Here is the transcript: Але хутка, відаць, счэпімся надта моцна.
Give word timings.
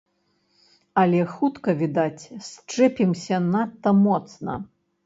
Але 1.01 1.19
хутка, 1.35 1.69
відаць, 1.83 2.29
счэпімся 2.49 3.35
надта 3.53 3.89
моцна. 4.05 4.63